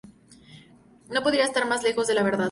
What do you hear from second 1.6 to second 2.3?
más lejos de la